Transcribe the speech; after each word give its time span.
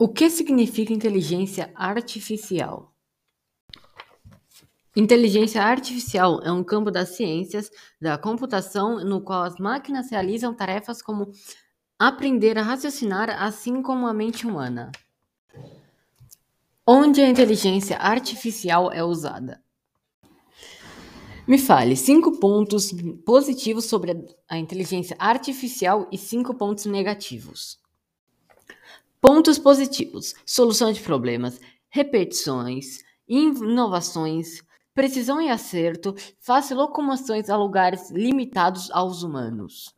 O 0.00 0.08
que 0.08 0.30
significa 0.30 0.92
inteligência 0.92 1.72
artificial? 1.74 2.94
Inteligência 4.94 5.60
artificial 5.60 6.40
é 6.44 6.52
um 6.52 6.62
campo 6.62 6.88
das 6.88 7.16
ciências 7.16 7.68
da 8.00 8.16
computação 8.16 9.04
no 9.04 9.20
qual 9.20 9.42
as 9.42 9.58
máquinas 9.58 10.08
realizam 10.08 10.54
tarefas 10.54 11.02
como 11.02 11.32
aprender 11.98 12.56
a 12.56 12.62
raciocinar, 12.62 13.28
assim 13.42 13.82
como 13.82 14.06
a 14.06 14.14
mente 14.14 14.46
humana. 14.46 14.92
Onde 16.86 17.20
a 17.20 17.28
inteligência 17.28 17.96
artificial 17.96 18.92
é 18.92 19.02
usada? 19.02 19.60
Me 21.44 21.58
fale 21.58 21.96
cinco 21.96 22.38
pontos 22.38 22.92
positivos 23.26 23.86
sobre 23.86 24.24
a 24.48 24.58
inteligência 24.58 25.16
artificial 25.18 26.06
e 26.12 26.16
cinco 26.16 26.54
pontos 26.54 26.86
negativos. 26.86 27.80
Pontos 29.20 29.58
positivos: 29.58 30.34
solução 30.46 30.92
de 30.92 31.00
problemas, 31.00 31.60
repetições, 31.88 33.02
inovações, 33.26 34.62
precisão 34.94 35.40
e 35.40 35.48
acerto, 35.48 36.14
fácil 36.40 36.76
locomoções 36.76 37.50
a 37.50 37.56
lugares 37.56 38.10
limitados 38.10 38.90
aos 38.92 39.22
humanos. 39.22 39.92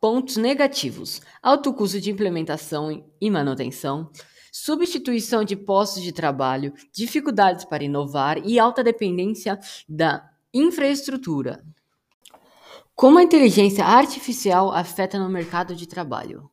Pontos 0.00 0.36
negativos: 0.36 1.20
alto 1.42 1.72
custo 1.72 2.00
de 2.00 2.10
implementação 2.10 3.04
e 3.20 3.30
manutenção, 3.30 4.10
substituição 4.52 5.42
de 5.42 5.56
postos 5.56 6.02
de 6.02 6.12
trabalho, 6.12 6.72
dificuldades 6.92 7.64
para 7.64 7.84
inovar 7.84 8.38
e 8.46 8.58
alta 8.58 8.84
dependência 8.84 9.58
da 9.88 10.28
infraestrutura. 10.54 11.64
Como 12.94 13.18
a 13.18 13.22
inteligência 13.22 13.84
artificial 13.84 14.72
afeta 14.72 15.18
no 15.18 15.28
mercado 15.28 15.74
de 15.74 15.86
trabalho? 15.86 16.48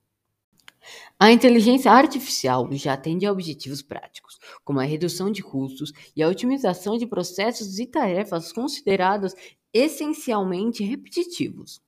A 1.20 1.31
inteligência 1.31 1.91
artificial 1.91 2.67
já 2.73 2.94
atende 2.94 3.26
a 3.26 3.31
objetivos 3.31 3.81
práticos, 3.81 4.38
como 4.63 4.79
a 4.79 4.84
redução 4.84 5.32
de 5.32 5.41
custos 5.41 5.93
e 6.15 6.21
a 6.21 6.27
otimização 6.27 6.98
de 6.98 7.07
processos 7.07 7.79
e 7.79 7.85
tarefas 7.85 8.51
considerados 8.51 9.34
essencialmente 9.71 10.84
repetitivos. 10.84 11.82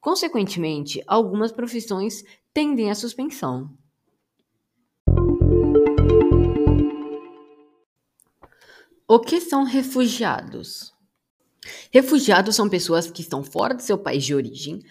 Consequentemente, 0.00 1.02
algumas 1.06 1.52
profissões 1.52 2.24
tendem 2.54 2.90
à 2.90 2.94
suspensão. 2.94 3.76
O 9.06 9.18
que 9.18 9.40
são 9.40 9.64
refugiados? 9.64 10.92
Refugiados 11.90 12.56
são 12.56 12.68
pessoas 12.68 13.10
que 13.10 13.20
estão 13.20 13.42
fora 13.42 13.74
do 13.74 13.82
seu 13.82 13.98
país 13.98 14.24
de 14.24 14.34
origem, 14.34 14.82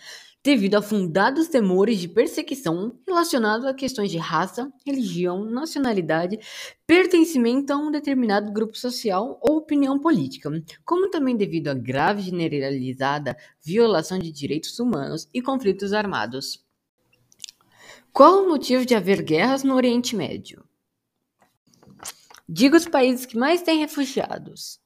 devido 0.47 0.75
a 0.75 0.81
fundados 0.81 1.49
temores 1.49 1.99
de 1.99 2.07
perseguição 2.07 2.97
relacionados 3.05 3.65
a 3.65 3.73
questões 3.73 4.09
de 4.09 4.17
raça, 4.17 4.71
religião, 4.85 5.43
nacionalidade, 5.43 6.39
pertencimento 6.87 7.73
a 7.73 7.75
um 7.75 7.91
determinado 7.91 8.49
grupo 8.53 8.77
social 8.77 9.37
ou 9.41 9.57
opinião 9.57 9.99
política, 9.99 10.49
como 10.85 11.09
também 11.09 11.35
devido 11.35 11.67
a 11.67 11.73
grave 11.73 12.21
generalizada 12.21 13.35
violação 13.61 14.17
de 14.17 14.31
direitos 14.31 14.79
humanos 14.79 15.27
e 15.33 15.41
conflitos 15.41 15.91
armados. 15.91 16.65
Qual 18.13 18.45
o 18.45 18.47
motivo 18.47 18.85
de 18.85 18.95
haver 18.95 19.23
guerras 19.23 19.63
no 19.63 19.75
Oriente 19.75 20.15
Médio? 20.15 20.63
Diga 22.47 22.77
os 22.77 22.87
países 22.87 23.25
que 23.25 23.37
mais 23.37 23.61
têm 23.61 23.79
refugiados. 23.79 24.79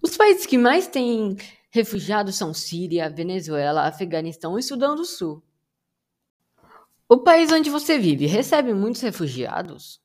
Os 0.00 0.16
países 0.16 0.46
que 0.46 0.56
mais 0.56 0.86
têm 0.86 1.36
Refugiados 1.74 2.36
são 2.36 2.52
Síria, 2.52 3.08
Venezuela, 3.08 3.88
Afeganistão 3.88 4.58
e 4.58 4.62
Sudão 4.62 4.94
do 4.94 5.06
Sul. 5.06 5.42
O 7.08 7.20
país 7.20 7.50
onde 7.50 7.70
você 7.70 7.98
vive 7.98 8.26
recebe 8.26 8.74
muitos 8.74 9.00
refugiados? 9.00 9.98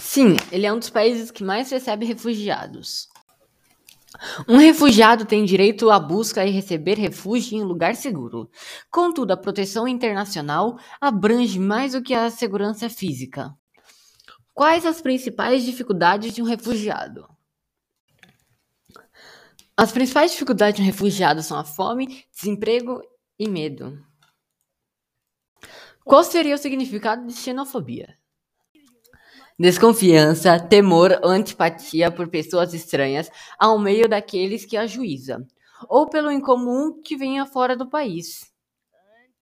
Sim, 0.00 0.36
ele 0.52 0.64
é 0.64 0.72
um 0.72 0.78
dos 0.78 0.90
países 0.90 1.32
que 1.32 1.42
mais 1.42 1.68
recebe 1.72 2.06
refugiados. 2.06 3.08
Um 4.48 4.58
refugiado 4.58 5.24
tem 5.24 5.44
direito 5.44 5.90
à 5.90 5.98
busca 5.98 6.46
e 6.46 6.50
receber 6.50 6.98
refúgio 6.98 7.58
em 7.58 7.64
lugar 7.64 7.96
seguro. 7.96 8.48
Contudo, 8.92 9.32
a 9.32 9.36
proteção 9.36 9.88
internacional 9.88 10.78
abrange 11.00 11.58
mais 11.58 11.94
do 11.94 12.02
que 12.02 12.14
a 12.14 12.30
segurança 12.30 12.88
física. 12.88 13.52
Quais 14.52 14.86
as 14.86 15.02
principais 15.02 15.64
dificuldades 15.64 16.32
de 16.32 16.40
um 16.40 16.44
refugiado? 16.44 17.33
As 19.76 19.90
principais 19.90 20.30
dificuldades 20.30 20.76
de 20.76 20.82
um 20.82 20.86
refugiado 20.86 21.42
são 21.42 21.58
a 21.58 21.64
fome, 21.64 22.24
desemprego 22.32 23.02
e 23.36 23.48
medo. 23.48 24.00
Qual 26.04 26.22
seria 26.22 26.54
o 26.54 26.58
significado 26.58 27.26
de 27.26 27.32
xenofobia? 27.32 28.16
Desconfiança, 29.58 30.60
temor 30.60 31.18
ou 31.22 31.30
antipatia 31.30 32.10
por 32.10 32.28
pessoas 32.28 32.72
estranhas 32.72 33.28
ao 33.58 33.76
meio 33.78 34.08
daqueles 34.08 34.64
que 34.64 34.76
ajuiza, 34.76 35.44
ou 35.88 36.08
pelo 36.08 36.30
incomum 36.30 37.00
que 37.02 37.16
venha 37.16 37.44
fora 37.44 37.76
do 37.76 37.88
país. 37.88 38.53